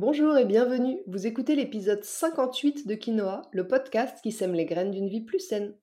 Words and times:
Bonjour 0.00 0.38
et 0.38 0.44
bienvenue. 0.44 1.00
Vous 1.08 1.26
écoutez 1.26 1.56
l'épisode 1.56 2.04
58 2.04 2.86
de 2.86 2.94
Quinoa, 2.94 3.42
le 3.50 3.66
podcast 3.66 4.18
qui 4.22 4.30
sème 4.30 4.54
les 4.54 4.64
graines 4.64 4.92
d'une 4.92 5.08
vie 5.08 5.22
plus 5.22 5.40
saine. 5.40 5.74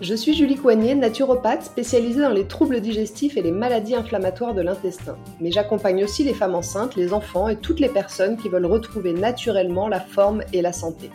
Je 0.00 0.14
suis 0.14 0.32
Julie 0.32 0.56
Coignet, 0.56 0.94
naturopathe 0.94 1.64
spécialisée 1.64 2.22
dans 2.22 2.30
les 2.30 2.48
troubles 2.48 2.80
digestifs 2.80 3.36
et 3.36 3.42
les 3.42 3.52
maladies 3.52 3.96
inflammatoires 3.96 4.54
de 4.54 4.62
l'intestin. 4.62 5.18
Mais 5.42 5.52
j'accompagne 5.52 6.02
aussi 6.04 6.24
les 6.24 6.32
femmes 6.32 6.54
enceintes, 6.54 6.96
les 6.96 7.12
enfants 7.12 7.50
et 7.50 7.56
toutes 7.56 7.80
les 7.80 7.90
personnes 7.90 8.38
qui 8.38 8.48
veulent 8.48 8.64
retrouver 8.64 9.12
naturellement 9.12 9.88
la 9.88 10.00
forme 10.00 10.42
et 10.54 10.62
la 10.62 10.72
santé. 10.72 11.10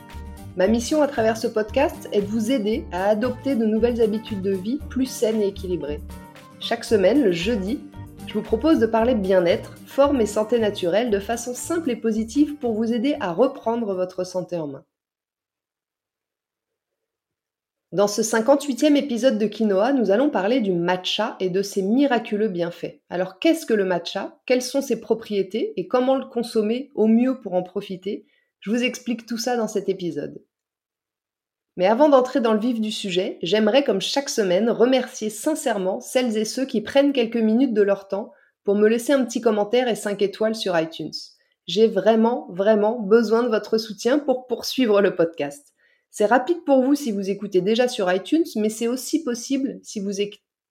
Ma 0.59 0.67
mission 0.67 1.01
à 1.01 1.07
travers 1.07 1.37
ce 1.37 1.47
podcast 1.47 2.09
est 2.11 2.19
de 2.19 2.27
vous 2.27 2.51
aider 2.51 2.83
à 2.91 3.05
adopter 3.05 3.55
de 3.55 3.65
nouvelles 3.65 4.01
habitudes 4.01 4.41
de 4.41 4.51
vie 4.51 4.77
plus 4.89 5.05
saines 5.05 5.41
et 5.41 5.47
équilibrées. 5.47 6.01
Chaque 6.59 6.83
semaine, 6.83 7.23
le 7.23 7.31
jeudi, 7.31 7.79
je 8.27 8.33
vous 8.33 8.41
propose 8.41 8.77
de 8.77 8.86
parler 8.86 9.15
bien-être, 9.15 9.77
forme 9.87 10.19
et 10.19 10.25
santé 10.25 10.59
naturelle 10.59 11.11
de 11.11 11.19
façon 11.19 11.53
simple 11.53 11.91
et 11.91 11.95
positive 11.95 12.57
pour 12.57 12.73
vous 12.73 12.91
aider 12.91 13.15
à 13.21 13.31
reprendre 13.31 13.93
votre 13.93 14.25
santé 14.25 14.57
en 14.57 14.67
main. 14.67 14.83
Dans 17.93 18.09
ce 18.09 18.21
58e 18.21 18.97
épisode 18.97 19.37
de 19.37 19.47
Quinoa, 19.47 19.93
nous 19.93 20.11
allons 20.11 20.29
parler 20.29 20.59
du 20.59 20.73
matcha 20.73 21.37
et 21.39 21.50
de 21.50 21.61
ses 21.61 21.83
miraculeux 21.83 22.50
bienfaits. 22.50 23.00
Alors 23.09 23.39
qu'est-ce 23.39 23.65
que 23.65 23.73
le 23.73 23.86
matcha? 23.86 24.37
Quelles 24.45 24.61
sont 24.61 24.81
ses 24.81 25.00
propriétés? 25.00 25.71
Et 25.78 25.87
comment 25.87 26.17
le 26.17 26.25
consommer 26.25 26.91
au 26.95 27.07
mieux 27.07 27.39
pour 27.39 27.53
en 27.53 27.64
profiter? 27.64 28.25
Je 28.59 28.71
vous 28.71 28.83
explique 28.83 29.25
tout 29.25 29.37
ça 29.37 29.55
dans 29.55 29.69
cet 29.69 29.87
épisode. 29.87 30.43
Mais 31.79 31.86
avant 31.86 32.09
d'entrer 32.09 32.42
dans 32.42 32.52
le 32.52 32.59
vif 32.59 32.81
du 32.81 32.92
sujet, 32.92 33.39
j'aimerais, 33.42 33.86
comme 33.86 34.02
chaque 34.02 34.28
semaine, 34.28 34.70
remercier 34.70 35.30
sincèrement 35.30 36.02
celles 36.02 36.36
et 36.36 36.44
ceux 36.44 36.66
qui 36.66 36.81
prennent 36.81 37.14
quelques 37.14 37.38
minutes 37.38 37.73
de 37.73 37.81
leur 37.81 38.09
temps 38.09 38.33
pour 38.66 38.75
me 38.75 38.89
laisser 38.89 39.14
un 39.14 39.23
petit 39.23 39.39
commentaire 39.39 39.88
et 39.88 39.95
5 39.95 40.22
étoiles 40.22 40.56
sur 40.56 40.78
iTunes. 40.78 41.14
J'ai 41.68 41.88
vraiment, 41.88 42.50
vraiment 42.52 43.00
besoin 43.00 43.44
de 43.44 43.48
votre 43.48 43.78
soutien 43.78 44.20
pour 44.20 44.45
poursuivre 44.45 45.00
le 45.00 45.16
podcast. 45.16 45.73
C'est 46.09 46.26
rapide 46.26 46.66
pour 46.66 46.84
vous 46.84 46.95
si 46.95 47.14
vous 47.14 47.30
écoutez 47.30 47.62
déjà 47.62 47.88
sur 47.88 48.12
iTunes, 48.12 48.44
mais 48.58 48.68
c'est 48.68 48.90
aussi 48.90 49.23
possible 49.23 49.80
si 49.81 50.02
vous, 50.02 50.12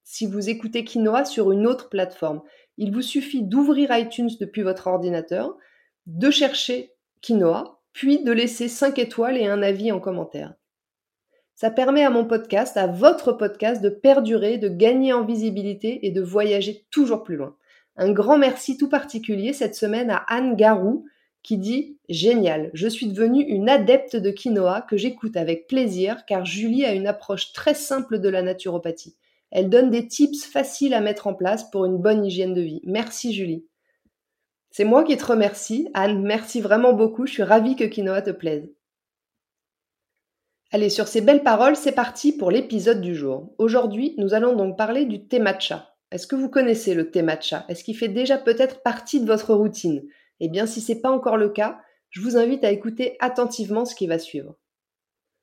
si 0.03 0.27
vous 0.27 0.47
écoutez 0.47 0.83
Quinoa 0.83 1.25
sur 1.25 1.51
une 1.51 1.65
autre 1.65 1.89
plateforme. 1.89 2.43
Il 2.77 2.93
vous 2.93 3.01
suffit 3.01 3.41
d'ouvrir 3.41 3.89
iTunes 3.97 4.29
depuis 4.39 4.61
votre 4.61 4.85
ordinateur, 4.85 5.57
de 6.05 6.29
chercher 6.29 6.93
Quinoa, 7.23 7.81
puis 7.93 8.23
de 8.23 8.31
laisser 8.31 8.67
5 8.67 8.99
étoiles 8.99 9.37
et 9.39 9.47
un 9.47 9.63
avis 9.63 9.91
en 9.91 9.99
commentaire. 9.99 10.53
Ça 11.59 11.69
permet 11.69 12.05
à 12.05 12.09
mon 12.09 12.23
podcast, 12.23 12.77
à 12.77 12.87
votre 12.87 13.33
podcast, 13.33 13.81
de 13.81 13.89
perdurer, 13.89 14.57
de 14.57 14.69
gagner 14.69 15.11
en 15.11 15.25
visibilité 15.25 16.07
et 16.07 16.09
de 16.09 16.21
voyager 16.21 16.85
toujours 16.89 17.21
plus 17.21 17.35
loin. 17.35 17.53
Un 17.97 18.13
grand 18.13 18.37
merci 18.37 18.77
tout 18.77 18.87
particulier 18.87 19.51
cette 19.51 19.75
semaine 19.75 20.09
à 20.09 20.23
Anne 20.29 20.55
Garou 20.55 21.05
qui 21.43 21.57
dit 21.57 21.97
Génial, 22.07 22.71
je 22.73 22.87
suis 22.87 23.07
devenue 23.07 23.43
une 23.43 23.67
adepte 23.67 24.15
de 24.15 24.31
quinoa 24.31 24.85
que 24.89 24.95
j'écoute 24.95 25.35
avec 25.35 25.67
plaisir 25.67 26.25
car 26.25 26.45
Julie 26.45 26.85
a 26.85 26.93
une 26.93 27.07
approche 27.07 27.51
très 27.51 27.73
simple 27.73 28.19
de 28.19 28.29
la 28.29 28.41
naturopathie. 28.41 29.17
Elle 29.51 29.69
donne 29.69 29.89
des 29.89 30.07
tips 30.07 30.45
faciles 30.45 30.93
à 30.93 31.01
mettre 31.01 31.27
en 31.27 31.33
place 31.33 31.69
pour 31.71 31.83
une 31.83 31.97
bonne 31.97 32.25
hygiène 32.25 32.53
de 32.53 32.61
vie. 32.61 32.79
Merci 32.85 33.33
Julie. 33.33 33.65
C'est 34.71 34.85
moi 34.85 35.03
qui 35.03 35.17
te 35.17 35.25
remercie. 35.25 35.89
Anne, 35.93 36.21
merci 36.21 36.61
vraiment 36.61 36.93
beaucoup. 36.93 37.27
Je 37.27 37.33
suis 37.33 37.43
ravie 37.43 37.75
que 37.75 37.83
quinoa 37.83 38.21
te 38.21 38.31
plaise. 38.31 38.69
Allez, 40.71 40.91
sur 40.91 41.07
ces 41.07 41.21
belles 41.21 41.41
paroles, 41.41 41.75
c'est 41.75 41.93
parti 41.93 42.31
pour 42.31 42.51
l'épisode 42.51 43.01
du 43.01 43.15
jour. 43.15 43.55
Aujourd'hui, 43.57 44.13
nous 44.19 44.35
allons 44.35 44.55
donc 44.55 44.77
parler 44.77 45.05
du 45.05 45.25
thé 45.25 45.39
matcha. 45.39 45.95
Est-ce 46.11 46.27
que 46.27 46.35
vous 46.35 46.47
connaissez 46.47 46.93
le 46.93 47.09
thé 47.09 47.23
matcha? 47.23 47.65
Est-ce 47.69 47.83
qu'il 47.83 47.97
fait 47.97 48.07
déjà 48.07 48.37
peut-être 48.37 48.83
partie 48.83 49.19
de 49.19 49.25
votre 49.25 49.55
routine? 49.55 50.03
Eh 50.39 50.47
bien, 50.47 50.67
si 50.67 50.79
ce 50.79 50.91
n'est 50.91 51.01
pas 51.01 51.09
encore 51.09 51.37
le 51.37 51.49
cas, 51.49 51.79
je 52.11 52.21
vous 52.21 52.37
invite 52.37 52.63
à 52.63 52.69
écouter 52.69 53.17
attentivement 53.19 53.83
ce 53.83 53.95
qui 53.95 54.05
va 54.05 54.19
suivre. 54.19 54.57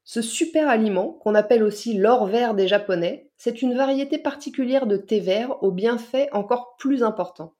Ce 0.05 0.23
super 0.23 0.69
aliment, 0.69 1.15
qu'on 1.15 1.35
appelle 1.35 1.65
aussi 1.65 1.95
l'or 1.95 2.27
vert 2.27 2.55
des 2.55 2.69
Japonais, 2.69 3.33
c'est 3.37 3.63
une 3.63 3.75
variété 3.75 4.19
particulière 4.19 4.87
de 4.87 4.97
thé 4.97 5.19
vert 5.19 5.61
aux 5.61 5.73
bienfaits 5.73 6.29
encore 6.31 6.77
plus 6.77 7.03
importants. 7.03 7.56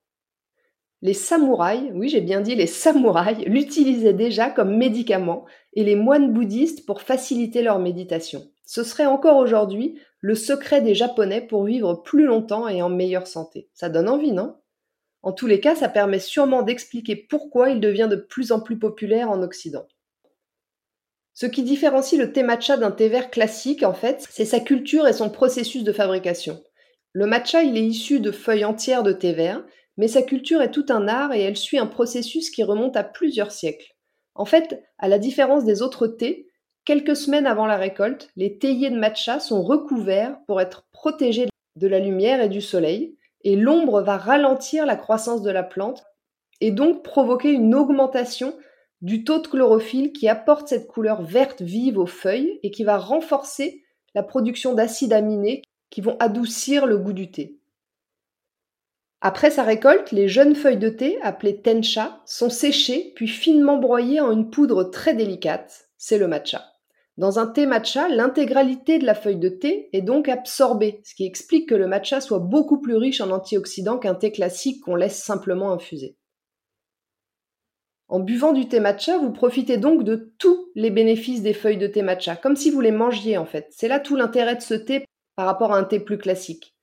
Les 1.01 1.13
samouraïs, 1.13 1.91
oui 1.93 2.09
j'ai 2.09 2.21
bien 2.21 2.41
dit 2.41 2.55
les 2.55 2.67
samouraïs, 2.67 3.39
l'utilisaient 3.45 4.13
déjà 4.13 4.49
comme 4.49 4.77
médicament 4.77 5.45
et 5.73 5.83
les 5.83 5.95
moines 5.95 6.33
bouddhistes 6.33 6.85
pour 6.85 7.01
faciliter 7.01 7.61
leur 7.61 7.79
méditation. 7.79 8.49
Ce 8.65 8.83
serait 8.83 9.05
encore 9.05 9.37
aujourd'hui 9.37 9.99
le 10.19 10.35
secret 10.35 10.81
des 10.81 10.95
Japonais 10.95 11.41
pour 11.41 11.63
vivre 11.63 11.93
plus 11.95 12.25
longtemps 12.25 12.67
et 12.67 12.81
en 12.81 12.89
meilleure 12.89 13.27
santé. 13.27 13.69
Ça 13.73 13.89
donne 13.89 14.09
envie, 14.09 14.31
non? 14.31 14.55
En 15.21 15.31
tous 15.31 15.47
les 15.47 15.59
cas, 15.59 15.75
ça 15.75 15.89
permet 15.89 16.19
sûrement 16.19 16.63
d'expliquer 16.63 17.15
pourquoi 17.15 17.69
il 17.69 17.79
devient 17.79 18.07
de 18.09 18.15
plus 18.15 18.51
en 18.51 18.59
plus 18.59 18.79
populaire 18.79 19.29
en 19.29 19.41
Occident. 19.41 19.85
Ce 21.33 21.45
qui 21.45 21.63
différencie 21.63 22.19
le 22.19 22.31
thé 22.31 22.43
matcha 22.43 22.77
d'un 22.77 22.91
thé 22.91 23.09
vert 23.09 23.29
classique, 23.29 23.83
en 23.83 23.93
fait, 23.93 24.25
c'est 24.29 24.45
sa 24.45 24.59
culture 24.59 25.07
et 25.07 25.13
son 25.13 25.29
processus 25.29 25.83
de 25.83 25.91
fabrication. 25.91 26.63
Le 27.13 27.25
matcha, 27.25 27.61
il 27.63 27.77
est 27.77 27.85
issu 27.85 28.19
de 28.19 28.31
feuilles 28.31 28.65
entières 28.65 29.03
de 29.03 29.11
thé 29.11 29.33
vert, 29.33 29.63
mais 29.97 30.07
sa 30.07 30.21
culture 30.21 30.61
est 30.61 30.71
tout 30.71 30.85
un 30.89 31.07
art 31.07 31.33
et 31.33 31.41
elle 31.41 31.57
suit 31.57 31.79
un 31.79 31.87
processus 31.87 32.49
qui 32.49 32.63
remonte 32.63 32.95
à 32.95 33.03
plusieurs 33.03 33.51
siècles. 33.51 33.95
En 34.35 34.45
fait, 34.45 34.83
à 34.99 35.07
la 35.07 35.19
différence 35.19 35.65
des 35.65 35.81
autres 35.81 36.07
thés, 36.07 36.47
quelques 36.85 37.15
semaines 37.15 37.47
avant 37.47 37.65
la 37.65 37.77
récolte, 37.77 38.29
les 38.35 38.57
théiers 38.59 38.91
de 38.91 38.99
matcha 38.99 39.39
sont 39.39 39.63
recouverts 39.63 40.37
pour 40.45 40.61
être 40.61 40.87
protégés 40.91 41.47
de 41.75 41.87
la 41.87 41.99
lumière 41.99 42.41
et 42.41 42.49
du 42.49 42.61
soleil, 42.61 43.17
et 43.43 43.55
l'ombre 43.55 44.01
va 44.01 44.17
ralentir 44.17 44.85
la 44.85 44.95
croissance 44.95 45.41
de 45.41 45.51
la 45.51 45.63
plante 45.63 46.03
et 46.61 46.71
donc 46.71 47.03
provoquer 47.03 47.51
une 47.51 47.75
augmentation 47.75 48.55
du 49.01 49.23
taux 49.23 49.39
de 49.39 49.47
chlorophylle 49.47 50.11
qui 50.11 50.27
apporte 50.27 50.67
cette 50.67 50.87
couleur 50.87 51.21
verte 51.21 51.61
vive 51.61 51.99
aux 51.99 52.07
feuilles 52.07 52.59
et 52.63 52.71
qui 52.71 52.83
va 52.83 52.97
renforcer 52.97 53.83
la 54.15 54.23
production 54.23 54.73
d'acides 54.73 55.13
aminés 55.13 55.61
qui 55.89 56.01
vont 56.01 56.17
adoucir 56.19 56.85
le 56.85 56.97
goût 56.97 57.13
du 57.13 57.31
thé. 57.31 57.56
Après 59.21 59.49
sa 59.49 59.63
récolte, 59.63 60.11
les 60.11 60.27
jeunes 60.27 60.53
feuilles 60.53 60.77
de 60.77 60.89
thé, 60.89 61.17
appelées 61.23 61.61
tencha, 61.61 62.21
sont 62.25 62.51
séchées 62.51 63.13
puis 63.15 63.27
finement 63.27 63.77
broyées 63.77 64.19
en 64.19 64.31
une 64.31 64.51
poudre 64.51 64.83
très 64.83 65.15
délicate. 65.15 65.89
C'est 65.97 66.19
le 66.19 66.27
matcha. 66.27 66.63
Dans 67.17 67.39
un 67.39 67.47
thé 67.47 67.65
matcha, 67.65 68.09
l'intégralité 68.09 68.99
de 68.99 69.05
la 69.07 69.15
feuille 69.15 69.39
de 69.39 69.49
thé 69.49 69.89
est 69.91 70.03
donc 70.03 70.29
absorbée, 70.29 71.01
ce 71.03 71.15
qui 71.15 71.25
explique 71.25 71.67
que 71.67 71.73
le 71.73 71.87
matcha 71.87 72.21
soit 72.21 72.37
beaucoup 72.37 72.79
plus 72.79 72.95
riche 72.95 73.19
en 73.19 73.31
antioxydants 73.31 73.97
qu'un 73.97 74.13
thé 74.13 74.31
classique 74.31 74.83
qu'on 74.83 74.93
laisse 74.93 75.23
simplement 75.23 75.71
infuser. 75.71 76.15
En 78.07 78.19
buvant 78.19 78.53
du 78.53 78.67
thé 78.69 78.79
matcha, 78.79 79.17
vous 79.17 79.31
profitez 79.31 79.77
donc 79.77 80.03
de 80.03 80.31
tous 80.37 80.69
les 80.75 80.91
bénéfices 80.91 81.41
des 81.41 81.53
feuilles 81.53 81.77
de 81.77 81.87
thé 81.87 82.03
matcha, 82.03 82.35
comme 82.35 82.55
si 82.55 82.69
vous 82.69 82.81
les 82.81 82.91
mangiez 82.91 83.39
en 83.39 83.45
fait. 83.45 83.65
C'est 83.71 83.87
là 83.87 83.99
tout 83.99 84.15
l'intérêt 84.15 84.55
de 84.55 84.61
ce 84.61 84.75
thé 84.75 85.05
par 85.35 85.47
rapport 85.47 85.73
à 85.73 85.77
un 85.77 85.83
thé 85.85 85.99
plus 85.99 86.19
classique. 86.19 86.76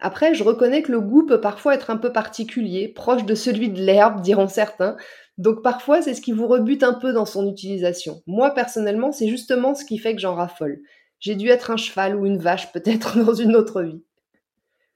Après, 0.00 0.34
je 0.34 0.44
reconnais 0.44 0.82
que 0.82 0.92
le 0.92 1.00
goût 1.00 1.24
peut 1.24 1.40
parfois 1.40 1.74
être 1.74 1.90
un 1.90 1.96
peu 1.96 2.12
particulier, 2.12 2.88
proche 2.88 3.24
de 3.24 3.34
celui 3.34 3.70
de 3.70 3.80
l'herbe, 3.80 4.20
diront 4.20 4.48
certains. 4.48 4.96
Donc 5.38 5.62
parfois, 5.62 6.02
c'est 6.02 6.14
ce 6.14 6.20
qui 6.20 6.32
vous 6.32 6.46
rebute 6.46 6.82
un 6.82 6.94
peu 6.94 7.12
dans 7.12 7.24
son 7.24 7.48
utilisation. 7.48 8.22
Moi, 8.26 8.50
personnellement, 8.50 9.12
c'est 9.12 9.28
justement 9.28 9.74
ce 9.74 9.84
qui 9.84 9.98
fait 9.98 10.14
que 10.14 10.20
j'en 10.20 10.34
raffole. 10.34 10.80
J'ai 11.18 11.34
dû 11.34 11.48
être 11.48 11.70
un 11.70 11.76
cheval 11.76 12.14
ou 12.14 12.26
une 12.26 12.38
vache 12.38 12.72
peut-être 12.72 13.18
dans 13.24 13.34
une 13.34 13.56
autre 13.56 13.82
vie. 13.82 14.02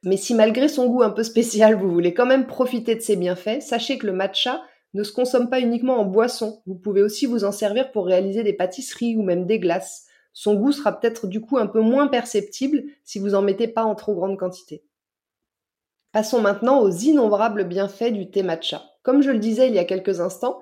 Mais 0.02 0.16
si 0.16 0.34
malgré 0.34 0.68
son 0.68 0.86
goût 0.86 1.02
un 1.02 1.10
peu 1.10 1.22
spécial, 1.22 1.74
vous 1.74 1.90
voulez 1.90 2.14
quand 2.14 2.26
même 2.26 2.46
profiter 2.46 2.94
de 2.94 3.00
ses 3.00 3.16
bienfaits, 3.16 3.60
sachez 3.60 3.98
que 3.98 4.06
le 4.06 4.12
matcha 4.12 4.62
ne 4.94 5.02
se 5.02 5.12
consomme 5.12 5.50
pas 5.50 5.60
uniquement 5.60 5.98
en 5.98 6.04
boisson. 6.04 6.62
Vous 6.66 6.74
pouvez 6.74 7.02
aussi 7.02 7.26
vous 7.26 7.44
en 7.44 7.52
servir 7.52 7.92
pour 7.92 8.06
réaliser 8.06 8.42
des 8.42 8.54
pâtisseries 8.54 9.16
ou 9.16 9.22
même 9.22 9.46
des 9.46 9.58
glaces. 9.58 10.06
Son 10.32 10.54
goût 10.54 10.72
sera 10.72 10.98
peut-être 10.98 11.26
du 11.26 11.40
coup 11.40 11.58
un 11.58 11.66
peu 11.66 11.80
moins 11.80 12.08
perceptible 12.08 12.84
si 13.04 13.18
vous 13.18 13.34
en 13.34 13.42
mettez 13.42 13.68
pas 13.68 13.84
en 13.84 13.94
trop 13.94 14.14
grande 14.14 14.38
quantité. 14.38 14.82
Passons 16.12 16.40
maintenant 16.40 16.80
aux 16.80 16.90
innombrables 16.90 17.64
bienfaits 17.64 18.12
du 18.12 18.28
thé 18.30 18.42
matcha. 18.42 18.82
Comme 19.02 19.22
je 19.22 19.30
le 19.30 19.38
disais 19.38 19.68
il 19.68 19.74
y 19.74 19.78
a 19.78 19.84
quelques 19.84 20.20
instants, 20.20 20.60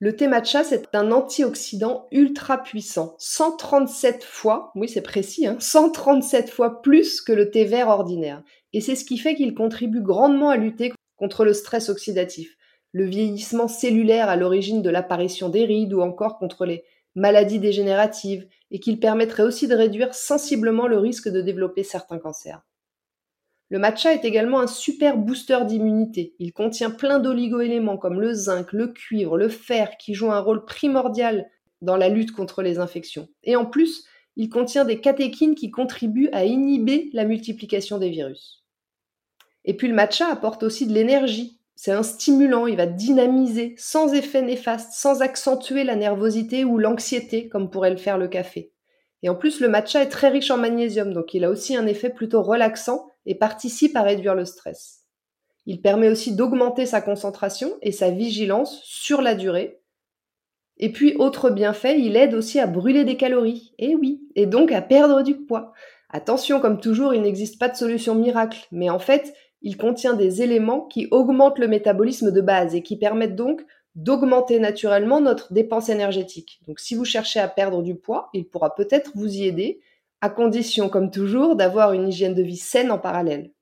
le 0.00 0.16
thé 0.16 0.26
matcha, 0.26 0.64
c'est 0.64 0.88
un 0.94 1.12
antioxydant 1.12 2.08
ultra 2.10 2.58
puissant. 2.60 3.14
137 3.18 4.24
fois, 4.24 4.72
oui 4.74 4.88
c'est 4.88 5.02
précis, 5.02 5.46
137 5.60 6.44
hein, 6.44 6.50
fois 6.50 6.82
plus 6.82 7.20
que 7.20 7.32
le 7.32 7.50
thé 7.50 7.64
vert 7.64 7.86
ordinaire. 7.86 8.42
Et 8.72 8.80
c'est 8.80 8.96
ce 8.96 9.04
qui 9.04 9.16
fait 9.16 9.36
qu'il 9.36 9.54
contribue 9.54 10.00
grandement 10.00 10.50
à 10.50 10.56
lutter 10.56 10.92
contre 11.16 11.44
le 11.44 11.52
stress 11.52 11.88
oxydatif, 11.88 12.56
le 12.90 13.04
vieillissement 13.04 13.68
cellulaire 13.68 14.28
à 14.28 14.34
l'origine 14.34 14.82
de 14.82 14.90
l'apparition 14.90 15.50
des 15.50 15.66
rides 15.66 15.94
ou 15.94 16.00
encore 16.00 16.36
contre 16.38 16.66
les 16.66 16.82
maladies 17.14 17.60
dégénératives, 17.60 18.48
et 18.72 18.80
qu'il 18.80 18.98
permettrait 18.98 19.42
aussi 19.42 19.68
de 19.68 19.74
réduire 19.74 20.14
sensiblement 20.14 20.86
le 20.86 20.98
risque 20.98 21.28
de 21.28 21.40
développer 21.42 21.82
certains 21.84 22.18
cancers. 22.18 22.62
Le 23.70 23.78
matcha 23.78 24.12
est 24.12 24.24
également 24.24 24.58
un 24.58 24.66
super 24.66 25.16
booster 25.16 25.58
d'immunité. 25.64 26.34
Il 26.40 26.52
contient 26.52 26.90
plein 26.90 27.20
d'oligoéléments 27.20 27.98
comme 27.98 28.20
le 28.20 28.34
zinc, 28.34 28.72
le 28.72 28.88
cuivre, 28.88 29.38
le 29.38 29.48
fer 29.48 29.96
qui 29.96 30.12
jouent 30.12 30.32
un 30.32 30.40
rôle 30.40 30.64
primordial 30.64 31.48
dans 31.80 31.96
la 31.96 32.08
lutte 32.08 32.32
contre 32.32 32.62
les 32.62 32.80
infections. 32.80 33.28
Et 33.44 33.54
en 33.54 33.64
plus, 33.64 34.04
il 34.34 34.48
contient 34.48 34.84
des 34.84 35.00
catéchines 35.00 35.54
qui 35.54 35.70
contribuent 35.70 36.30
à 36.32 36.44
inhiber 36.44 37.10
la 37.12 37.24
multiplication 37.24 37.98
des 37.98 38.10
virus. 38.10 38.64
Et 39.64 39.76
puis 39.76 39.86
le 39.86 39.94
matcha 39.94 40.26
apporte 40.26 40.64
aussi 40.64 40.88
de 40.88 40.92
l'énergie. 40.92 41.60
C'est 41.76 41.92
un 41.92 42.02
stimulant, 42.02 42.66
il 42.66 42.76
va 42.76 42.86
dynamiser, 42.86 43.74
sans 43.78 44.12
effet 44.12 44.42
néfaste, 44.42 44.94
sans 44.94 45.22
accentuer 45.22 45.84
la 45.84 45.94
nervosité 45.94 46.64
ou 46.64 46.76
l'anxiété, 46.76 47.48
comme 47.48 47.70
pourrait 47.70 47.90
le 47.90 47.96
faire 47.96 48.18
le 48.18 48.28
café. 48.28 48.72
Et 49.22 49.28
en 49.28 49.36
plus, 49.36 49.60
le 49.60 49.68
matcha 49.68 50.02
est 50.02 50.08
très 50.08 50.28
riche 50.28 50.50
en 50.50 50.58
magnésium, 50.58 51.12
donc 51.12 51.34
il 51.34 51.44
a 51.44 51.50
aussi 51.50 51.76
un 51.76 51.86
effet 51.86 52.10
plutôt 52.10 52.42
relaxant 52.42 53.09
et 53.30 53.36
participe 53.36 53.96
à 53.96 54.02
réduire 54.02 54.34
le 54.34 54.44
stress. 54.44 55.04
Il 55.64 55.80
permet 55.80 56.08
aussi 56.08 56.34
d'augmenter 56.34 56.84
sa 56.84 57.00
concentration 57.00 57.70
et 57.80 57.92
sa 57.92 58.10
vigilance 58.10 58.82
sur 58.82 59.22
la 59.22 59.36
durée. 59.36 59.80
Et 60.78 60.90
puis, 60.90 61.14
autre 61.14 61.48
bienfait, 61.48 62.00
il 62.00 62.16
aide 62.16 62.34
aussi 62.34 62.58
à 62.58 62.66
brûler 62.66 63.04
des 63.04 63.16
calories. 63.16 63.72
Et 63.78 63.94
oui, 63.94 64.20
et 64.34 64.46
donc 64.46 64.72
à 64.72 64.82
perdre 64.82 65.22
du 65.22 65.36
poids. 65.36 65.72
Attention, 66.08 66.58
comme 66.58 66.80
toujours, 66.80 67.14
il 67.14 67.22
n'existe 67.22 67.60
pas 67.60 67.68
de 67.68 67.76
solution 67.76 68.16
miracle, 68.16 68.66
mais 68.72 68.90
en 68.90 68.98
fait, 68.98 69.32
il 69.62 69.76
contient 69.76 70.14
des 70.14 70.42
éléments 70.42 70.80
qui 70.80 71.06
augmentent 71.12 71.60
le 71.60 71.68
métabolisme 71.68 72.32
de 72.32 72.40
base 72.40 72.74
et 72.74 72.82
qui 72.82 72.96
permettent 72.96 73.36
donc 73.36 73.64
d'augmenter 73.94 74.58
naturellement 74.58 75.20
notre 75.20 75.52
dépense 75.52 75.88
énergétique. 75.88 76.60
Donc 76.66 76.80
si 76.80 76.96
vous 76.96 77.04
cherchez 77.04 77.38
à 77.38 77.46
perdre 77.46 77.82
du 77.82 77.94
poids, 77.94 78.28
il 78.34 78.48
pourra 78.48 78.74
peut-être 78.74 79.12
vous 79.14 79.36
y 79.36 79.44
aider, 79.44 79.80
à 80.20 80.30
condition, 80.30 80.88
comme 80.88 81.10
toujours, 81.10 81.56
d'avoir 81.56 81.92
une 81.92 82.08
hygiène 82.08 82.34
de 82.34 82.42
vie 82.42 82.56
saine 82.56 82.90
en 82.90 82.98
parallèle. 82.98 83.52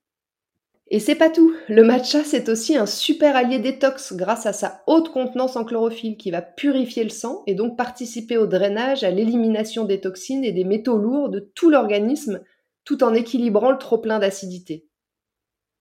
Et 0.91 1.01
c'est 1.01 1.15
pas 1.15 1.29
tout. 1.29 1.55
Le 1.69 1.85
matcha, 1.85 2.25
c'est 2.25 2.49
aussi 2.49 2.77
un 2.77 2.87
super 2.87 3.37
allié 3.37 3.59
détox 3.59 4.15
grâce 4.15 4.47
à 4.47 4.55
sa 4.55 4.83
haute 4.87 5.11
contenance 5.11 5.57
en 5.57 5.65
chlorophylle 5.65 6.17
qui 6.17 6.31
va 6.31 6.41
purifier 6.41 7.05
le 7.05 7.11
sang 7.11 7.43
et 7.47 7.55
donc 7.55 7.77
participer 7.77 8.39
au 8.39 8.47
drainage, 8.47 9.05
à 9.05 9.11
l'élimination 9.11 9.85
des 9.85 10.01
toxines 10.01 10.45
et 10.45 10.53
des 10.53 10.65
métaux 10.65 10.97
lourds 10.97 11.29
de 11.29 11.41
tout 11.55 11.69
l'organisme 11.69 12.41
tout 12.85 13.05
en 13.05 13.13
équilibrant 13.13 13.71
le 13.71 13.77
trop-plein 13.77 14.19
d'acidité. 14.19 14.87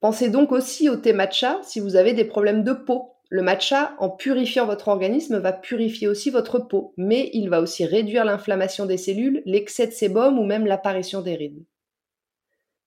Pensez 0.02 0.30
donc 0.30 0.52
aussi 0.52 0.90
au 0.90 0.98
thé 0.98 1.14
matcha 1.14 1.60
si 1.64 1.80
vous 1.80 1.96
avez 1.96 2.12
des 2.12 2.26
problèmes 2.26 2.64
de 2.64 2.74
peau. 2.74 3.17
Le 3.30 3.42
matcha, 3.42 3.94
en 4.00 4.10
purifiant 4.10 4.66
votre 4.66 4.88
organisme, 4.88 5.38
va 5.38 5.52
purifier 5.52 6.08
aussi 6.08 6.30
votre 6.30 6.60
peau, 6.60 6.94
mais 6.96 7.30
il 7.34 7.50
va 7.50 7.62
aussi 7.62 7.86
réduire 7.86 8.24
l'inflammation 8.24 8.86
des 8.86 8.98
cellules, 8.98 9.42
l'excès 9.46 9.88
de 9.88 9.92
sébum 9.92 10.40
ou 10.40 10.46
même 10.46 10.66
l'apparition 10.66 11.22
des 11.22 11.36
rides. 11.36 11.66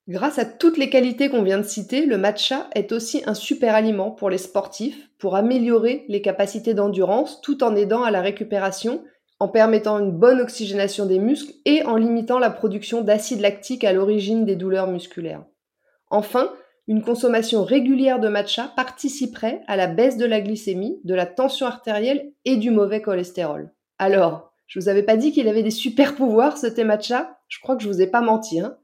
Grâce 0.08 0.38
à 0.38 0.44
toutes 0.44 0.78
les 0.78 0.90
qualités 0.90 1.28
qu'on 1.28 1.42
vient 1.42 1.58
de 1.58 1.62
citer, 1.62 2.06
le 2.06 2.18
matcha 2.18 2.68
est 2.74 2.90
aussi 2.90 3.22
un 3.26 3.34
super 3.34 3.74
aliment 3.74 4.10
pour 4.10 4.30
les 4.30 4.38
sportifs 4.38 5.08
pour 5.18 5.36
améliorer 5.36 6.04
les 6.08 6.22
capacités 6.22 6.74
d'endurance 6.74 7.40
tout 7.42 7.62
en 7.62 7.76
aidant 7.76 8.02
à 8.02 8.10
la 8.10 8.22
récupération, 8.22 9.04
en 9.38 9.48
permettant 9.48 9.98
une 9.98 10.10
bonne 10.10 10.40
oxygénation 10.40 11.06
des 11.06 11.18
muscles 11.18 11.52
et 11.64 11.84
en 11.84 11.96
limitant 11.96 12.38
la 12.38 12.50
production 12.50 13.02
d'acide 13.02 13.40
lactique 13.40 13.84
à 13.84 13.92
l'origine 13.92 14.44
des 14.44 14.56
douleurs 14.56 14.88
musculaires. 14.88 15.44
Enfin, 16.10 16.52
une 16.90 17.02
consommation 17.02 17.62
régulière 17.62 18.18
de 18.18 18.26
matcha 18.26 18.72
participerait 18.74 19.62
à 19.68 19.76
la 19.76 19.86
baisse 19.86 20.16
de 20.16 20.26
la 20.26 20.40
glycémie, 20.40 20.98
de 21.04 21.14
la 21.14 21.24
tension 21.24 21.66
artérielle 21.66 22.32
et 22.44 22.56
du 22.56 22.72
mauvais 22.72 23.00
cholestérol. 23.00 23.72
Alors, 23.98 24.52
je 24.66 24.80
vous 24.80 24.88
avais 24.88 25.04
pas 25.04 25.16
dit 25.16 25.30
qu'il 25.30 25.46
avait 25.46 25.62
des 25.62 25.70
super 25.70 26.16
pouvoirs 26.16 26.58
ce 26.58 26.66
thé 26.66 26.82
matcha? 26.82 27.38
Je 27.46 27.60
crois 27.60 27.76
que 27.76 27.84
je 27.84 27.88
vous 27.88 28.02
ai 28.02 28.08
pas 28.08 28.22
menti, 28.22 28.58
hein 28.58 28.76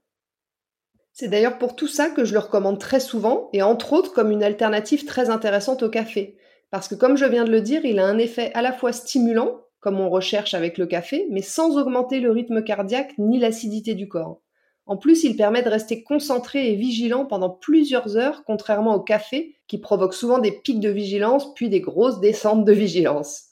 c'est 1.18 1.28
d'ailleurs 1.28 1.58
pour 1.58 1.74
tout 1.74 1.88
ça 1.88 2.10
que 2.10 2.24
je 2.24 2.34
le 2.34 2.38
recommande 2.40 2.78
très 2.78 3.00
souvent, 3.00 3.48
et 3.54 3.62
entre 3.62 3.94
autres 3.94 4.12
comme 4.12 4.30
une 4.30 4.44
alternative 4.44 5.06
très 5.06 5.30
intéressante 5.30 5.82
au 5.82 5.88
café. 5.88 6.36
Parce 6.70 6.86
que 6.88 6.94
comme 6.94 7.16
je 7.16 7.24
viens 7.24 7.44
de 7.44 7.50
le 7.50 7.62
dire, 7.62 7.86
il 7.86 7.98
a 7.98 8.06
un 8.06 8.18
effet 8.18 8.52
à 8.52 8.62
la 8.62 8.72
fois 8.72 8.92
stimulant, 8.92 9.62
comme 9.80 9.98
on 9.98 10.10
recherche 10.10 10.54
avec 10.54 10.78
le 10.78 10.86
café, 10.86 11.26
mais 11.30 11.42
sans 11.42 11.76
augmenter 11.76 12.20
le 12.20 12.30
rythme 12.30 12.62
cardiaque 12.62 13.14
ni 13.16 13.40
l'acidité 13.40 13.94
du 13.94 14.08
corps. 14.08 14.42
En 14.86 14.96
plus, 14.96 15.24
il 15.24 15.36
permet 15.36 15.62
de 15.62 15.68
rester 15.68 16.04
concentré 16.04 16.72
et 16.72 16.76
vigilant 16.76 17.26
pendant 17.26 17.50
plusieurs 17.50 18.16
heures, 18.16 18.44
contrairement 18.44 18.94
au 18.94 19.00
café, 19.00 19.56
qui 19.66 19.78
provoque 19.78 20.14
souvent 20.14 20.38
des 20.38 20.52
pics 20.52 20.80
de 20.80 20.88
vigilance, 20.88 21.52
puis 21.54 21.68
des 21.68 21.80
grosses 21.80 22.20
descentes 22.20 22.64
de 22.64 22.72
vigilance. 22.72 23.46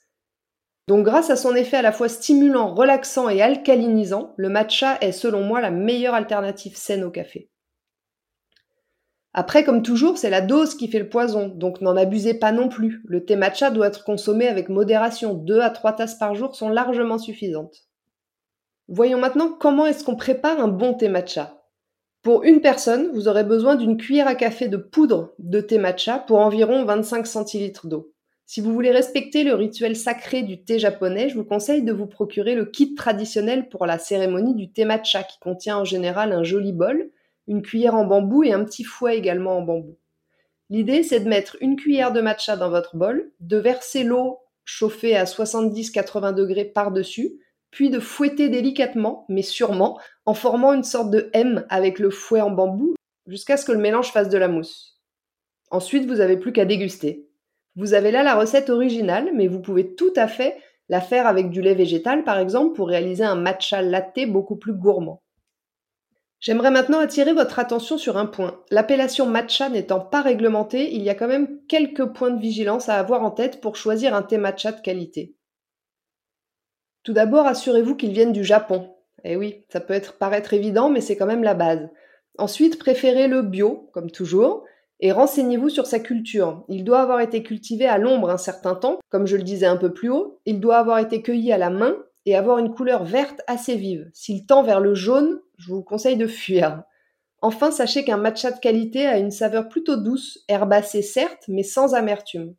Donc 0.87 1.05
grâce 1.05 1.31
à 1.31 1.37
son 1.37 1.55
effet 1.55 1.79
à 1.79 1.83
la 1.83 1.93
fois 1.93 2.09
stimulant, 2.09 2.75
relaxant 2.75 3.29
et 3.29 3.43
alcalinisant, 3.43 4.35
le 4.37 4.49
matcha 4.49 4.99
est 5.01 5.13
selon 5.13 5.43
moi 5.43 5.61
la 5.61 5.71
meilleure 5.71 6.15
alternative 6.15 6.77
saine 6.77 7.03
au 7.05 7.11
café. 7.11 7.51
Après, 9.33 9.65
comme 9.65 9.83
toujours, 9.83 10.19
c'est 10.19 10.31
la 10.31 10.43
dose 10.43 10.77
qui 10.77 10.87
fait 10.87 11.01
le 11.01 11.09
poison, 11.09 11.49
donc 11.49 11.81
n'en 11.81 11.97
abusez 11.97 12.35
pas 12.35 12.53
non 12.53 12.69
plus. 12.69 13.03
Le 13.07 13.25
thé 13.25 13.35
matcha 13.35 13.73
doit 13.73 13.89
être 13.89 14.05
consommé 14.05 14.47
avec 14.47 14.69
modération. 14.69 15.35
2 15.35 15.59
à 15.59 15.71
3 15.71 15.95
tasses 15.95 16.19
par 16.19 16.37
jour 16.37 16.55
sont 16.55 16.69
largement 16.69 17.19
suffisantes. 17.19 17.89
Voyons 18.89 19.19
maintenant 19.19 19.51
comment 19.51 19.87
est-ce 19.87 20.05
qu'on 20.05 20.17
prépare 20.17 20.61
un 20.61 20.69
bon 20.69 20.95
thé 20.95 21.09
matcha. 21.09 21.63
Pour 22.23 22.45
une 22.45 22.61
personne, 22.61 23.11
vous 23.13 23.29
aurez 23.29 23.45
besoin 23.45 23.77
d'une 23.77 23.97
cuillère 23.97 24.29
à 24.29 24.35
café 24.35 24.69
de 24.69 24.77
poudre 24.77 25.35
de 25.39 25.61
thé 25.61 25.79
matcha 25.79 26.19
pour 26.19 26.39
environ 26.41 26.85
25 26.85 27.27
centilitres 27.27 27.87
d'eau. 27.87 28.13
Si 28.47 28.61
vous 28.61 28.75
voulez 28.75 28.91
respecter 28.91 29.43
le 29.43 29.55
rituel 29.55 29.97
sacré 29.97 30.43
du 30.43 30.63
thé 30.65 30.79
japonais, 30.79 31.31
je 31.31 31.35
vous 31.35 31.45
conseille 31.45 31.83
de 31.83 31.93
vous 31.93 32.07
procurer 32.07 32.55
le 32.55 32.67
kit 32.67 32.95
traditionnel 32.95 33.71
pour 33.71 33.87
la 33.87 33.99
cérémonie 33.99 34.55
du 34.55 34.71
thé 34.71 34.85
matcha 34.85 35.23
qui 35.23 35.39
contient 35.39 35.79
en 35.79 35.85
général 35.85 36.33
un 36.33 36.45
joli 36.45 36.73
bol, 36.73 37.11
une 37.47 37.63
cuillère 37.63 37.95
en 37.95 38.05
bambou 38.05 38.43
et 38.43 38.53
un 38.53 38.65
petit 38.65 38.85
fouet 38.85 39.17
également 39.17 39.57
en 39.57 39.63
bambou. 39.63 39.97
L'idée, 40.69 41.03
c'est 41.03 41.21
de 41.21 41.29
mettre 41.29 41.57
une 41.63 41.77
cuillère 41.77 42.13
de 42.13 42.21
matcha 42.21 42.57
dans 42.57 42.69
votre 42.69 42.97
bol, 42.97 43.33
de 43.41 43.57
verser 43.57 44.05
l'eau 44.05 44.41
chauffée 44.67 45.17
à 45.17 45.25
70-80 45.25 46.35
degrés 46.35 46.65
par-dessus, 46.65 47.39
puis 47.75 47.91
de 47.91 47.99
fouetter 47.99 48.49
délicatement, 48.49 49.27
mais 49.29 49.43
sûrement, 49.43 49.99
en 50.27 50.33
formant 50.33 50.73
une 50.75 50.85
sorte 50.85 51.11
de 51.11 51.29
M 51.33 51.67
avec 51.69 51.99
le 51.99 52.09
fouet 52.09 52.41
en 52.41 52.53
bambou, 52.53 52.95
jusqu'à 53.27 53.57
ce 53.57 53.65
que 53.65 53.73
le 53.73 53.81
mélange 53.81 54.13
fasse 54.13 54.29
de 54.29 54.39
la 54.39 54.47
mousse. 54.47 55.01
Ensuite, 55.73 56.07
vous 56.07 56.19
n'avez 56.19 56.37
plus 56.37 56.53
qu'à 56.53 56.67
déguster. 56.67 57.29
Vous 57.75 57.95
avez 57.95 58.13
là 58.13 58.23
la 58.23 58.37
recette 58.37 58.71
originale, 58.71 59.31
mais 59.35 59.49
vous 59.49 59.61
pouvez 59.61 59.97
tout 59.97 60.13
à 60.15 60.29
fait 60.29 60.57
la 60.89 61.01
faire 61.01 61.27
avec 61.27 61.51
du 61.51 61.63
lait 61.63 61.75
végétal, 61.75 62.23
par 62.23 62.39
exemple, 62.39 62.77
pour 62.77 62.87
réaliser 62.87 63.25
un 63.25 63.35
matcha 63.35 63.83
latte 63.83 64.21
beaucoup 64.29 64.57
plus 64.57 64.75
gourmand. 64.75 65.21
J'aimerais 66.39 66.71
maintenant 66.71 67.01
attirer 67.01 67.33
votre 67.33 67.59
attention 67.59 67.99
sur 67.99 68.17
un 68.19 68.27
point. 68.27 68.61
L'appellation 68.71 69.27
matcha 69.27 69.69
n'étant 69.69 69.99
pas 69.99 70.23
réglementée, 70.23 70.95
il 70.95 71.03
y 71.03 71.11
a 71.11 71.17
quand 71.17 71.27
même 71.27 71.59
quelques 71.67 72.07
points 72.13 72.31
de 72.31 72.41
vigilance 72.41 72.89
à 72.89 73.01
avoir 73.01 73.25
en 73.25 73.33
tête 73.33 73.61
pour 73.61 73.75
choisir 73.75 74.15
un 74.15 74.23
thé 74.23 74.39
matcha 74.39 74.71
de 74.71 74.81
qualité. 74.81 75.35
Tout 77.05 77.13
d'abord, 77.13 77.47
assurez-vous 77.47 77.97
qu'il 77.97 78.13
vienne 78.13 78.33
du 78.33 78.45
Japon. 78.45 78.89
Eh 79.25 79.37
oui, 79.37 79.65
ça 79.69 79.81
peut 79.81 80.01
paraître 80.19 80.55
évident, 80.55 80.89
mais 80.89 81.01
c'est 81.01 81.17
quand 81.17 81.27
même 81.27 81.45
la 81.45 81.55
base. 81.55 81.89
Ensuite, 82.39 82.79
préférez 82.79 83.29
le 83.29 83.43
bio, 83.43 83.91
comme 83.93 84.11
toujours, 84.11 84.65
et 85.01 85.13
renseignez-vous 85.13 85.69
sur 85.69 85.87
sa 85.87 86.01
culture. 86.01 86.65
Il 86.69 86.83
doit 86.83 87.01
avoir 87.01 87.21
été 87.21 87.43
cultivé 87.43 87.87
à 87.87 87.99
l'ombre 87.99 88.31
un 88.31 88.39
certain 88.39 88.75
temps, 88.75 89.01
comme 89.11 89.27
je 89.27 89.37
le 89.37 89.43
disais 89.43 89.67
un 89.67 89.77
peu 89.77 89.93
plus 89.93 90.09
haut. 90.09 90.41
Il 90.47 90.61
doit 90.61 90.79
avoir 90.79 90.99
été 90.99 91.21
cueilli 91.21 91.53
à 91.53 91.59
la 91.59 91.71
main 91.71 91.95
et 92.27 92.37
avoir 92.37 92.59
une 92.59 92.75
couleur 92.75 93.05
verte 93.05 93.43
assez 93.47 93.77
vive. 93.77 94.11
S'il 94.15 94.47
tend 94.47 94.63
vers 94.63 94.81
le 94.81 94.95
jaune, 94.95 95.41
je 95.59 95.69
vous 95.69 95.83
conseille 95.83 96.17
de 96.17 96.27
fuir. 96.27 96.83
Enfin, 97.43 97.71
sachez 97.71 98.05
qu'un 98.05 98.17
matcha 98.17 98.51
de 98.51 98.61
qualité 98.61 99.07
a 99.07 99.19
une 99.19 99.31
saveur 99.31 99.69
plutôt 99.69 99.97
douce, 99.97 100.43
herbacée 100.49 101.03
certes, 101.03 101.45
mais 101.49 101.63
sans 101.63 101.95
amertume. 101.95 102.55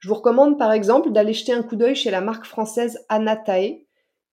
Je 0.00 0.08
vous 0.08 0.14
recommande 0.14 0.58
par 0.58 0.72
exemple 0.72 1.12
d'aller 1.12 1.34
jeter 1.34 1.52
un 1.52 1.62
coup 1.62 1.76
d'œil 1.76 1.94
chez 1.94 2.10
la 2.10 2.22
marque 2.22 2.46
française 2.46 3.04
Anatae, 3.08 3.86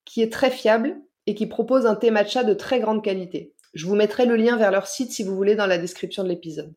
qui 0.04 0.22
est 0.22 0.32
très 0.32 0.50
fiable 0.50 0.96
et 1.26 1.34
qui 1.34 1.46
propose 1.46 1.86
un 1.86 1.94
thé 1.94 2.10
matcha 2.10 2.42
de 2.42 2.54
très 2.54 2.80
grande 2.80 3.04
qualité. 3.04 3.54
Je 3.74 3.86
vous 3.86 3.94
mettrai 3.94 4.24
le 4.24 4.36
lien 4.36 4.56
vers 4.56 4.70
leur 4.70 4.86
site 4.86 5.12
si 5.12 5.22
vous 5.22 5.36
voulez 5.36 5.54
dans 5.54 5.66
la 5.66 5.76
description 5.76 6.22
de 6.24 6.28
l'épisode. 6.28 6.74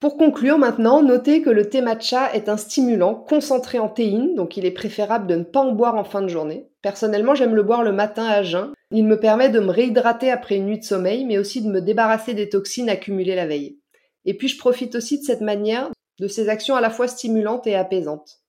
Pour 0.00 0.16
conclure 0.16 0.58
maintenant, 0.58 1.02
notez 1.02 1.42
que 1.42 1.50
le 1.50 1.68
thé 1.68 1.82
matcha 1.82 2.34
est 2.34 2.48
un 2.48 2.56
stimulant 2.56 3.14
concentré 3.14 3.78
en 3.78 3.88
théine, 3.88 4.34
donc 4.34 4.56
il 4.56 4.64
est 4.64 4.70
préférable 4.70 5.26
de 5.26 5.36
ne 5.36 5.44
pas 5.44 5.60
en 5.60 5.72
boire 5.72 5.96
en 5.96 6.04
fin 6.04 6.22
de 6.22 6.28
journée. 6.28 6.68
Personnellement, 6.82 7.34
j'aime 7.34 7.54
le 7.54 7.62
boire 7.62 7.82
le 7.82 7.92
matin 7.92 8.26
à 8.26 8.42
jeun. 8.42 8.72
Il 8.90 9.06
me 9.06 9.18
permet 9.18 9.50
de 9.50 9.60
me 9.60 9.70
réhydrater 9.70 10.30
après 10.30 10.56
une 10.56 10.66
nuit 10.66 10.78
de 10.78 10.84
sommeil, 10.84 11.24
mais 11.24 11.38
aussi 11.38 11.62
de 11.62 11.70
me 11.70 11.80
débarrasser 11.80 12.34
des 12.34 12.48
toxines 12.48 12.88
accumulées 12.88 13.34
la 13.34 13.46
veille. 13.46 13.78
Et 14.24 14.34
puis 14.34 14.48
je 14.48 14.58
profite 14.58 14.94
aussi 14.94 15.18
de 15.18 15.24
cette 15.24 15.42
manière, 15.42 15.90
de 16.20 16.28
ces 16.28 16.48
actions 16.48 16.76
à 16.76 16.80
la 16.80 16.90
fois 16.90 17.08
stimulantes 17.08 17.66
et 17.66 17.74
apaisantes. 17.74 18.40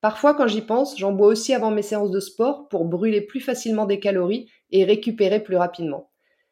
Parfois, 0.00 0.34
quand 0.34 0.46
j'y 0.46 0.60
pense, 0.60 0.96
j'en 0.96 1.12
bois 1.12 1.26
aussi 1.26 1.54
avant 1.54 1.70
mes 1.70 1.82
séances 1.82 2.10
de 2.10 2.20
sport 2.20 2.68
pour 2.68 2.84
brûler 2.84 3.20
plus 3.20 3.40
facilement 3.40 3.84
des 3.84 3.98
calories 3.98 4.48
et 4.70 4.84
récupérer 4.84 5.40
plus 5.40 5.56
rapidement. 5.56 6.10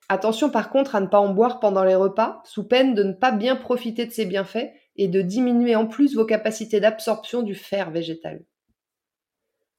Attention 0.08 0.50
par 0.50 0.70
contre 0.70 0.94
à 0.94 1.00
ne 1.00 1.06
pas 1.06 1.18
en 1.18 1.32
boire 1.32 1.58
pendant 1.58 1.84
les 1.84 1.94
repas, 1.94 2.40
sous 2.44 2.66
peine 2.66 2.94
de 2.94 3.02
ne 3.02 3.12
pas 3.12 3.32
bien 3.32 3.56
profiter 3.56 4.06
de 4.06 4.12
ses 4.12 4.24
bienfaits 4.24 4.70
et 4.96 5.08
de 5.08 5.20
diminuer 5.20 5.76
en 5.76 5.86
plus 5.86 6.14
vos 6.14 6.24
capacités 6.24 6.80
d'absorption 6.80 7.42
du 7.42 7.54
fer 7.54 7.90
végétal. 7.90 8.44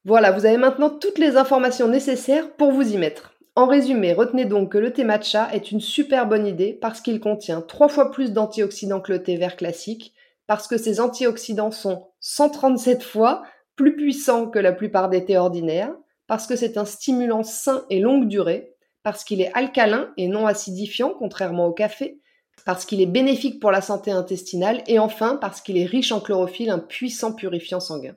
Voilà, 0.04 0.30
vous 0.30 0.46
avez 0.46 0.56
maintenant 0.56 0.90
toutes 0.90 1.18
les 1.18 1.36
informations 1.36 1.88
nécessaires 1.88 2.54
pour 2.56 2.72
vous 2.72 2.94
y 2.94 2.98
mettre. 2.98 3.34
En 3.56 3.66
résumé, 3.66 4.12
retenez 4.12 4.44
donc 4.44 4.72
que 4.72 4.78
le 4.78 4.92
thé 4.92 5.02
matcha 5.02 5.48
est 5.52 5.72
une 5.72 5.80
super 5.80 6.28
bonne 6.28 6.46
idée 6.46 6.72
parce 6.72 7.00
qu'il 7.00 7.20
contient 7.20 7.60
trois 7.60 7.88
fois 7.88 8.10
plus 8.10 8.32
d'antioxydants 8.32 9.00
que 9.00 9.12
le 9.12 9.22
thé 9.22 9.36
vert 9.36 9.56
classique, 9.56 10.14
parce 10.48 10.66
que 10.66 10.78
ces 10.78 10.98
antioxydants 10.98 11.70
sont 11.70 12.08
137 12.20 13.04
fois 13.04 13.44
plus 13.76 13.94
puissants 13.94 14.48
que 14.48 14.58
la 14.58 14.72
plupart 14.72 15.10
des 15.10 15.24
thés 15.24 15.36
ordinaires, 15.36 15.94
parce 16.26 16.46
que 16.46 16.56
c'est 16.56 16.78
un 16.78 16.86
stimulant 16.86 17.44
sain 17.44 17.84
et 17.90 18.00
longue 18.00 18.26
durée, 18.26 18.74
parce 19.02 19.24
qu'il 19.24 19.40
est 19.40 19.52
alcalin 19.54 20.12
et 20.16 20.26
non 20.26 20.46
acidifiant, 20.46 21.14
contrairement 21.16 21.66
au 21.66 21.72
café, 21.72 22.20
parce 22.64 22.86
qu'il 22.86 23.00
est 23.00 23.06
bénéfique 23.06 23.60
pour 23.60 23.70
la 23.70 23.82
santé 23.82 24.10
intestinale, 24.10 24.82
et 24.86 24.98
enfin 24.98 25.36
parce 25.36 25.60
qu'il 25.60 25.76
est 25.76 25.84
riche 25.84 26.12
en 26.12 26.20
chlorophylle, 26.20 26.70
un 26.70 26.78
puissant 26.78 27.34
purifiant 27.34 27.78
sanguin. 27.78 28.16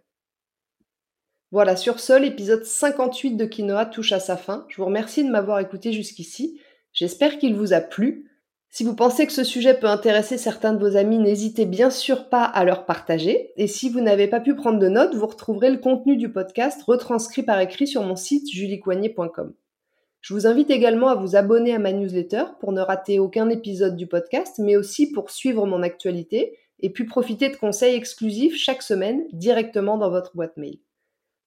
Voilà, 1.52 1.76
sur 1.76 2.00
ce, 2.00 2.14
l'épisode 2.14 2.64
58 2.64 3.36
de 3.36 3.44
Quinoa 3.44 3.86
touche 3.86 4.14
à 4.14 4.22
sa 4.22 4.38
fin. 4.38 4.66
Je 4.70 4.78
vous 4.78 4.86
remercie 4.86 5.26
de 5.26 5.30
m'avoir 5.30 5.60
écouté 5.60 5.92
jusqu'ici. 5.92 6.62
J'espère 6.94 7.38
qu'il 7.40 7.56
vous 7.56 7.74
a 7.74 7.82
plu. 7.82 8.31
Si 8.74 8.86
vous 8.86 8.96
pensez 8.96 9.28
que 9.28 9.34
ce 9.34 9.44
sujet 9.44 9.74
peut 9.74 9.90
intéresser 9.90 10.38
certains 10.38 10.72
de 10.72 10.80
vos 10.80 10.96
amis, 10.96 11.18
n'hésitez 11.18 11.66
bien 11.66 11.90
sûr 11.90 12.30
pas 12.30 12.46
à 12.46 12.64
leur 12.64 12.86
partager. 12.86 13.52
Et 13.58 13.68
si 13.68 13.90
vous 13.90 14.00
n'avez 14.00 14.28
pas 14.30 14.40
pu 14.40 14.56
prendre 14.56 14.80
de 14.80 14.88
notes, 14.88 15.14
vous 15.14 15.28
retrouverez 15.28 15.70
le 15.70 15.78
contenu 15.78 16.16
du 16.16 16.32
podcast 16.32 16.82
retranscrit 16.84 17.44
par 17.44 17.60
écrit 17.60 17.86
sur 17.86 18.02
mon 18.02 18.16
site 18.16 18.50
juliecoignet.com. 18.50 19.54
Je 20.22 20.34
vous 20.34 20.48
invite 20.48 20.70
également 20.70 21.10
à 21.10 21.16
vous 21.16 21.36
abonner 21.36 21.76
à 21.76 21.80
ma 21.80 21.92
newsletter 21.92 22.46
pour 22.62 22.72
ne 22.72 22.80
rater 22.80 23.20
aucun 23.20 23.50
épisode 23.50 23.98
du 23.98 24.08
podcast, 24.08 24.58
mais 24.58 24.78
aussi 24.78 25.12
pour 25.12 25.32
suivre 25.32 25.68
mon 25.68 25.84
actualité 25.84 26.58
et 26.80 26.92
puis 26.92 27.04
profiter 27.04 27.50
de 27.50 27.58
conseils 27.58 27.96
exclusifs 27.96 28.56
chaque 28.56 28.84
semaine 28.84 29.26
directement 29.34 29.98
dans 29.98 30.10
votre 30.10 30.34
boîte 30.34 30.56
mail. 30.56 30.80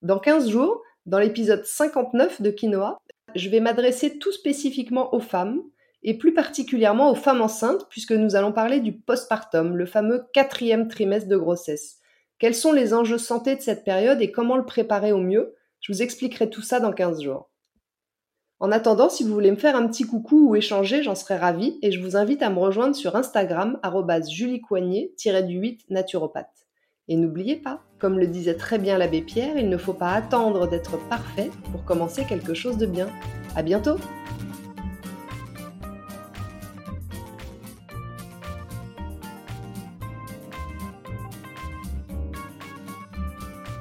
Dans 0.03 0.19
15 0.19 0.51
jours, 0.51 0.83
dans 1.07 1.19
l'épisode 1.19 1.65
59 1.65 2.43
de 2.43 2.51
Quinoa, 2.51 2.99
je 3.35 3.49
vais 3.49 3.61
m'adresser 3.61 4.19
tout 4.19 4.33
spécifiquement 4.33 5.15
aux 5.15 5.21
femmes 5.21 5.63
et 6.05 6.19
plus 6.19 6.35
particulièrement 6.35 7.11
aux 7.11 7.15
femmes 7.15 7.41
enceintes, 7.41 7.87
puisque 7.89 8.13
nous 8.13 8.37
allons 8.37 8.53
parler 8.53 8.81
du 8.81 8.93
postpartum, 8.93 9.77
le 9.77 9.87
fameux 9.87 10.27
quatrième 10.33 10.87
trimestre 10.87 11.29
de 11.29 11.37
grossesse. 11.37 11.99
Quels 12.39 12.55
sont 12.55 12.73
les 12.73 12.93
enjeux 12.93 13.19
santé 13.19 13.57
de 13.57 13.63
cette 13.63 13.85
période 13.85 14.21
et 14.21 14.31
comment 14.31 14.57
le 14.57 14.67
préparer 14.67 15.13
au 15.13 15.19
mieux? 15.19 15.55
Je 15.81 15.93
vous 15.93 16.03
expliquerai 16.03 16.51
tout 16.51 16.63
ça 16.63 16.79
dans 16.79 16.93
15 16.93 17.23
jours. 17.23 17.51
En 18.61 18.71
attendant, 18.71 19.09
si 19.09 19.25
vous 19.25 19.33
voulez 19.33 19.51
me 19.51 19.57
faire 19.57 19.77
un 19.77 19.87
petit 19.87 20.05
coucou 20.05 20.51
ou 20.51 20.57
échanger, 20.57 21.03
j'en 21.03 21.15
serais 21.15 21.37
ravie 21.37 21.79
et 21.83 21.91
je 21.91 22.01
vous 22.01 22.17
invite 22.17 22.43
à 22.43 22.51
me 22.51 22.59
rejoindre 22.59 22.95
sur 22.95 23.17
Instagram, 23.17 23.79
juliecoignet-du8 24.29 25.81
naturopathe. 25.91 26.67
Et 27.09 27.17
n'oubliez 27.17 27.57
pas, 27.57 27.83
comme 27.99 28.19
le 28.19 28.27
disait 28.27 28.55
très 28.55 28.79
bien 28.79 28.97
l'abbé 28.97 29.21
Pierre, 29.21 29.59
il 29.59 29.69
ne 29.69 29.77
faut 29.77 29.93
pas 29.93 30.13
attendre 30.13 30.67
d'être 30.69 30.99
parfait 31.09 31.51
pour 31.73 31.85
commencer 31.85 32.25
quelque 32.25 32.55
chose 32.55 32.79
de 32.79 32.87
bien. 32.87 33.09
À 33.57 33.63
bientôt! 33.63 33.97